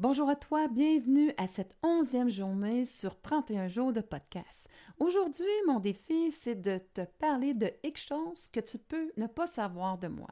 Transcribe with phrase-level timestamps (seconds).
[0.00, 4.66] Bonjour à toi, bienvenue à cette onzième journée sur 31 jours de podcast.
[4.98, 9.46] Aujourd'hui, mon défi, c'est de te parler de X choses que tu peux ne pas
[9.46, 10.30] savoir de moi.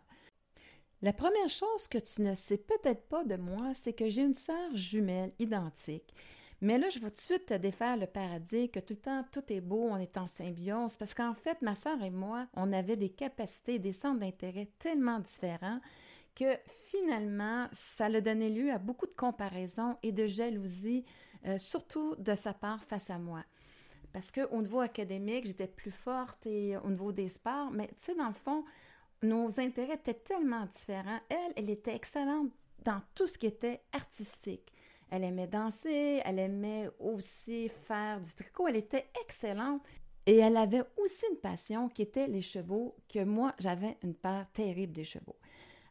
[1.02, 4.32] La première chose que tu ne sais peut-être pas de moi, c'est que j'ai une
[4.32, 6.14] sœur jumelle identique.
[6.62, 9.24] Mais là, je vais tout de suite te défaire le paradis, que tout le temps,
[9.30, 12.72] tout est beau, on est en symbiose, parce qu'en fait, ma sœur et moi, on
[12.72, 15.80] avait des capacités, des centres d'intérêt tellement différents
[16.38, 21.04] que finalement, ça a donné lieu à beaucoup de comparaisons et de jalousie,
[21.46, 23.44] euh, surtout de sa part face à moi.
[24.12, 28.14] Parce qu'au niveau académique, j'étais plus forte et au niveau des sports, mais tu sais,
[28.14, 28.64] dans le fond,
[29.22, 31.20] nos intérêts étaient tellement différents.
[31.28, 32.50] Elle, elle était excellente
[32.84, 34.72] dans tout ce qui était artistique.
[35.10, 39.82] Elle aimait danser, elle aimait aussi faire du tricot, elle était excellente.
[40.26, 44.44] Et elle avait aussi une passion qui était les chevaux, que moi, j'avais une peur
[44.52, 45.36] terrible des chevaux.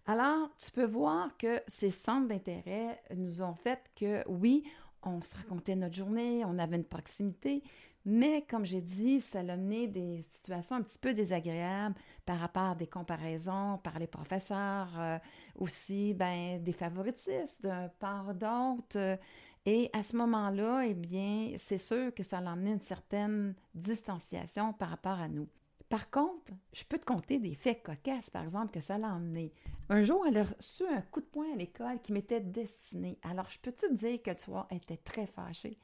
[0.10, 4.64] Alors, tu peux voir que ces centres d'intérêt nous ont fait que, oui,
[5.04, 7.62] on se racontait notre journée, on avait une proximité,
[8.06, 12.70] mais comme j'ai dit, ça a amené des situations un petit peu désagréables par rapport
[12.70, 15.18] à des comparaisons par les professeurs, euh,
[15.56, 19.20] aussi ben, des favoritismes d'un part d'autre.
[19.66, 24.72] et à ce moment-là, eh bien, c'est sûr que ça a amené une certaine distanciation
[24.72, 25.50] par rapport à nous.
[25.90, 29.54] Par contre, je peux te compter des faits cocasses, par exemple, que ça l'a emmené.
[29.90, 33.18] Un jour, elle a reçu un coup de poing à l'école qui m'était destiné.
[33.24, 34.32] Alors, je peux te dire que
[34.70, 35.78] elle était très fâchée?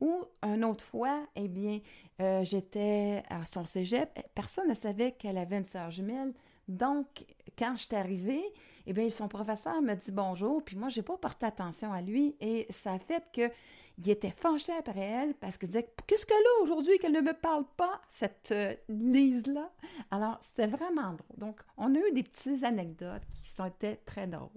[0.00, 1.80] Ou une autre fois, eh bien,
[2.20, 6.34] euh, j'étais à son cégep, personne ne savait qu'elle avait une sœur jumelle.
[6.68, 7.24] Donc,
[7.58, 8.42] quand je suis arrivée,
[8.86, 12.00] eh bien, son professeur me dit bonjour, puis moi, je n'ai pas porté attention à
[12.02, 13.50] lui, et ça a fait que
[13.98, 17.32] il était fâché après elle parce qu'il disait Qu'est-ce qu'elle a aujourd'hui qu'elle ne me
[17.32, 19.70] parle pas, cette euh, Lise-là
[20.10, 21.38] Alors, c'était vraiment drôle.
[21.38, 23.72] Donc, on a eu des petites anecdotes qui sont
[24.04, 24.50] très drôles.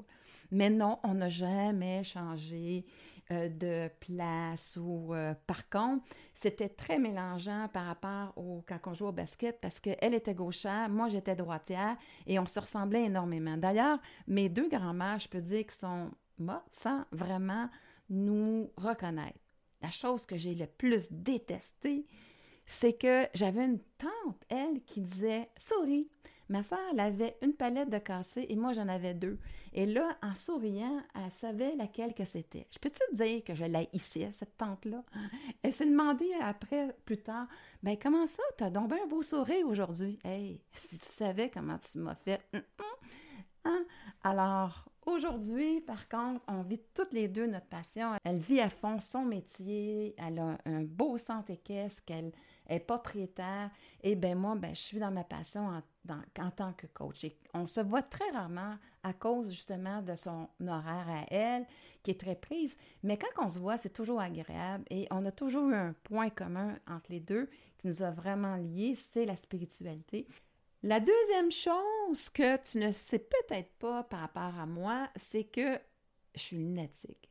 [0.51, 2.85] Mais non, on n'a jamais changé
[3.31, 8.93] euh, de place ou euh, par contre, c'était très mélangeant par rapport au quand on
[8.95, 11.95] jouait au basket parce qu'elle était gauchère, moi j'étais droitière
[12.25, 13.55] et on se ressemblait énormément.
[13.55, 16.09] D'ailleurs, mes deux grands-mères, je peux dire qu'ils sont
[16.39, 17.69] mortes sans vraiment
[18.09, 19.37] nous reconnaître.
[19.83, 22.07] La chose que j'ai le plus détestée,
[22.65, 26.09] c'est que j'avais une tante, elle, qui disait Souris.
[26.49, 29.37] Ma soeur, elle avait une palette de cassés et moi, j'en avais deux.
[29.71, 32.65] Et là, en souriant, elle savait laquelle que c'était.
[32.71, 35.03] Je peux te dire que je l'ai ici, cette tante-là?
[35.61, 37.47] Elle s'est demandé après, plus tard,
[37.83, 40.17] ben comment ça, t'as donc bien un beau sourire aujourd'hui?
[40.23, 42.41] Hey, si tu savais comment tu m'as fait.
[42.53, 42.85] Hum, hum.
[43.65, 43.85] Hein?
[44.23, 48.11] Alors, Aujourd'hui, par contre, on vit toutes les deux notre passion.
[48.23, 52.31] Elle vit à fond son métier, elle a un beau centre équestre, qu'elle
[52.67, 53.71] est propriétaire.
[54.03, 55.67] Et ben moi, ben, je suis dans ma passion
[56.07, 57.25] en, tant que coach.
[57.55, 61.65] On se voit très rarement à cause justement de son horaire à elle,
[62.03, 62.77] qui est très prise.
[63.01, 66.29] Mais quand on se voit, c'est toujours agréable et on a toujours eu un point
[66.29, 67.49] commun entre les deux
[67.79, 70.27] qui nous a vraiment liés, c'est la spiritualité.
[70.81, 75.77] La deuxième chose que tu ne sais peut-être pas par rapport à moi, c'est que
[76.35, 77.29] je suis lunatique.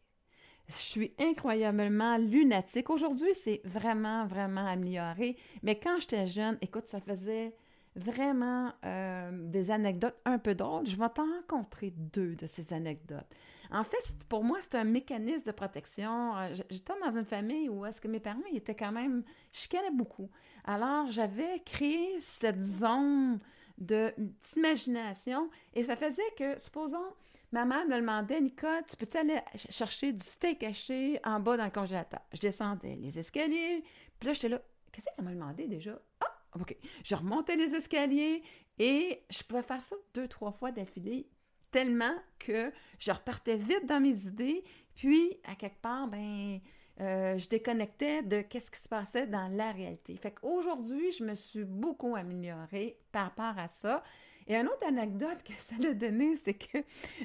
[0.69, 2.91] Je suis incroyablement lunatique.
[2.91, 5.39] Aujourd'hui, c'est vraiment, vraiment amélioré.
[5.63, 7.55] Mais quand j'étais jeune, écoute, ça faisait
[7.97, 10.87] vraiment euh, des anecdotes un peu drôles.
[10.87, 13.35] Je vais t'en rencontrer deux de ces anecdotes.
[13.71, 13.99] En fait,
[14.29, 16.37] pour moi, c'est un mécanisme de protection.
[16.37, 19.91] Euh, j'étais dans une famille où est-ce que mes parents étaient quand même, je chicanaient
[19.91, 20.31] beaucoup.
[20.65, 23.39] Alors, j'avais créé cette zone
[23.77, 27.15] d'imagination et ça faisait que, supposons,
[27.53, 31.65] ma mère me demandait, Nicole, tu peux-tu aller chercher du steak haché en bas dans
[31.65, 32.21] le congélateur?
[32.33, 33.85] Je descendais les escaliers,
[34.19, 36.01] puis là, j'étais là, qu'est-ce qu'elle m'a demandé déjà?
[36.21, 36.77] Ah, OK.
[37.05, 38.43] Je remontais les escaliers
[38.79, 41.29] et je pouvais faire ça deux, trois fois d'affilée
[41.71, 44.65] tellement que je repartais vite dans mes idées,
[44.95, 46.61] puis à quelque part, ben,
[47.01, 50.17] euh, je déconnectais de qu'est-ce qui se passait dans la réalité.
[50.17, 54.03] Fait qu'aujourd'hui, je me suis beaucoup améliorée par rapport à ça.
[54.49, 56.79] Et une autre anecdote que ça a donné, c'est que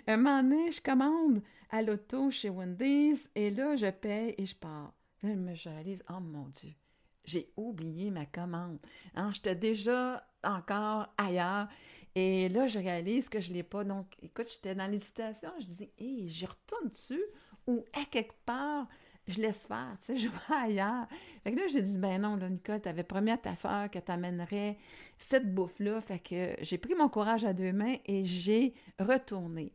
[0.07, 4.56] un moment donné, je commande à l'auto chez Wendy's et là, je paye et je
[4.56, 4.94] pars.
[5.23, 6.73] Là, je me réalise, oh mon Dieu,
[7.23, 8.77] j'ai oublié ma commande.
[9.15, 11.68] Hein, J'étais déjà encore ailleurs.
[12.16, 13.84] Et là, je réalise que je ne l'ai pas.
[13.84, 15.50] Donc, écoute, j'étais dans l'hésitation.
[15.60, 17.24] Je dis, hé, j'y retourne dessus
[17.66, 18.88] ou à quelque part,
[19.28, 21.07] je laisse faire, tu sais, je vais ailleurs.
[21.44, 24.00] Fait que là, j'ai dit, ben non, là, Nicole, t'avais promis à ta soeur que
[24.00, 24.78] t'amènerais
[25.18, 26.01] cette bouffe-là.
[26.01, 29.74] Fait que j'ai pris mon courage à deux mains et j'ai retourné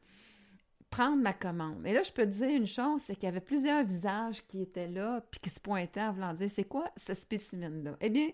[0.91, 1.87] prendre ma commande.
[1.87, 4.62] Et là, je peux te dire une chose, c'est qu'il y avait plusieurs visages qui
[4.62, 7.97] étaient là, puis qui se pointaient en voulant dire, c'est quoi ce spécimen-là?
[8.00, 8.29] Eh bien,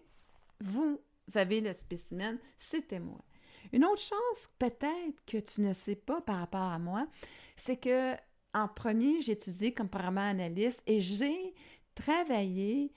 [0.60, 1.00] vous
[1.34, 3.24] avez le spécimen, c'était moi.
[3.72, 7.06] Une autre chose, peut-être que tu ne sais pas par rapport à moi,
[7.56, 8.14] c'est que
[8.52, 11.54] en premier, j'ai étudié comme programmeur analyste et j'ai
[11.94, 12.92] travaillé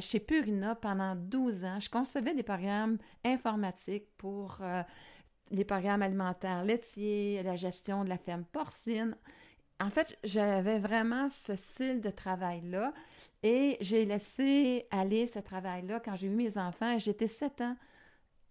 [0.00, 1.80] chez Purina pendant 12 ans.
[1.80, 4.82] Je concevais des programmes informatiques pour euh,
[5.50, 9.16] les programmes alimentaires laitiers, la gestion de la ferme porcine.
[9.80, 12.92] En fait, j'avais vraiment ce style de travail-là
[13.42, 16.98] et j'ai laissé aller ce travail-là quand j'ai eu mes enfants.
[16.98, 17.76] J'étais sept ans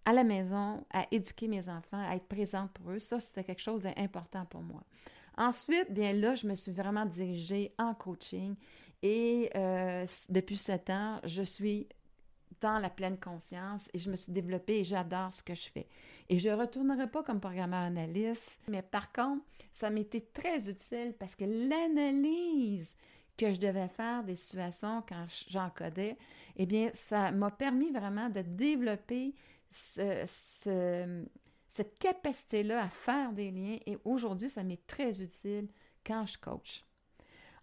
[0.06, 3.00] à la maison à éduquer mes enfants, à être présente pour eux.
[3.00, 4.82] Ça, c'était quelque chose d'important pour moi.
[5.38, 8.56] Ensuite, bien là, je me suis vraiment dirigée en coaching
[9.04, 11.88] et euh, depuis sept ans, je suis
[12.62, 15.88] dans la pleine conscience et je me suis développée et j'adore ce que je fais.
[16.30, 21.14] Et je ne retournerai pas comme programmeur analyste, mais par contre, ça m'était très utile
[21.18, 22.96] parce que l'analyse
[23.38, 26.18] que je devais faire des situations quand j'encodais,
[26.58, 29.34] eh bien, ça m'a permis vraiment de développer
[29.72, 30.26] ce,
[31.70, 35.70] cette capacité-là à faire des liens et aujourd'hui, ça m'est très utile
[36.06, 36.84] quand je coach.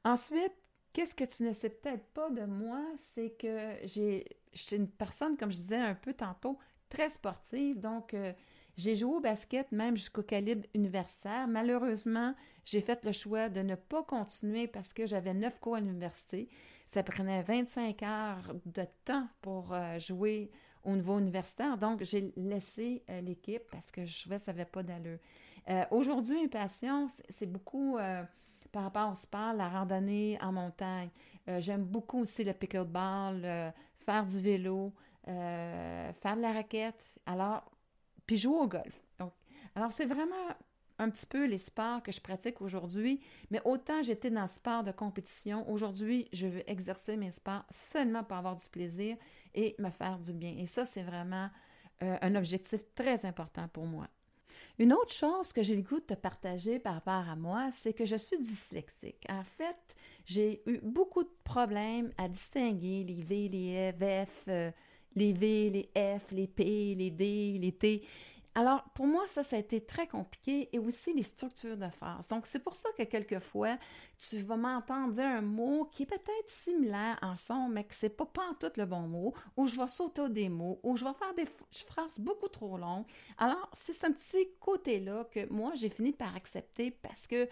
[0.05, 0.55] Ensuite,
[0.93, 4.25] qu'est-ce que tu ne sais peut-être pas de moi, c'est que j'ai,
[4.63, 6.59] suis une personne, comme je disais un peu tantôt,
[6.89, 8.33] très sportive, donc euh,
[8.77, 11.49] j'ai joué au basket même jusqu'au calibre universitaire.
[11.49, 15.81] Malheureusement, j'ai fait le choix de ne pas continuer parce que j'avais neuf cours à
[15.81, 16.49] l'université.
[16.87, 20.51] Ça prenait 25 heures de temps pour euh, jouer
[20.85, 21.79] au niveau universitaire.
[21.79, 25.19] Donc, j'ai laissé euh, l'équipe parce que je trouvais que ça n'avait pas d'allure.
[25.91, 27.99] Aujourd'hui, mes passions, c'est beaucoup
[28.71, 31.09] par rapport au sport, la randonnée en montagne.
[31.59, 33.73] J'aime beaucoup aussi le pickleball,
[34.07, 34.95] faire du vélo,
[35.25, 37.05] faire de la raquette.
[37.27, 37.71] Alors,
[38.27, 39.03] puis jouer au golf.
[39.75, 40.57] Alors, c'est vraiment
[40.99, 43.21] un petit peu les sports que je pratique aujourd'hui,
[43.51, 48.25] mais autant j'étais dans le sport de compétition, aujourd'hui, je veux exercer mes sports seulement
[48.25, 49.17] pour avoir du plaisir
[49.55, 50.55] et me faire du bien.
[50.57, 51.51] Et ça, c'est vraiment
[52.03, 54.09] euh, un objectif très important pour moi.
[54.79, 57.95] Une autre chose que j'ai le goût de te partager par rapport à moi, c'est
[57.95, 59.25] que je suis dyslexique.
[59.31, 59.97] En fait,
[60.27, 63.93] j'ai eu beaucoup de problèmes à distinguer les V, les
[64.27, 64.71] F, euh,
[65.15, 68.03] les V, les F, les P, les D, les T.
[68.59, 72.27] Alors, pour moi, ça, ça a été très compliqué et aussi les structures de phrases.
[72.29, 73.77] Donc, c'est pour ça que quelquefois,
[74.17, 78.09] tu vas m'entendre dire un mot qui est peut-être similaire en son, mais que c'est
[78.09, 81.05] pas, pas en tout le bon mot, ou je vais sauter des mots, ou je
[81.05, 83.05] vais faire des phrases beaucoup trop longues.
[83.37, 87.47] Alors, c'est ce petit côté-là que moi, j'ai fini par accepter parce que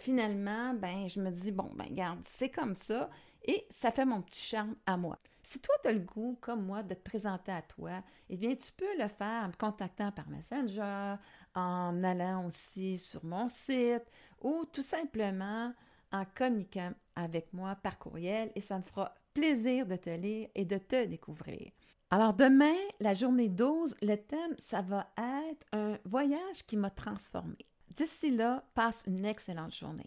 [0.00, 3.10] finalement, ben, je me dis, bon, ben, regarde, c'est comme ça
[3.44, 5.18] et ça fait mon petit charme à moi.
[5.42, 8.54] Si toi, tu as le goût, comme moi, de te présenter à toi, eh bien,
[8.54, 11.16] tu peux le faire en me contactant par Messenger,
[11.54, 14.04] en allant aussi sur mon site
[14.40, 15.72] ou tout simplement
[16.12, 20.64] en communiquant avec moi par courriel et ça me fera plaisir de te lire et
[20.64, 21.70] de te découvrir.
[22.10, 27.69] Alors demain, la journée 12, le thème, ça va être un voyage qui m'a transformé.
[27.90, 29.98] D'ici là, passe une excellente journée.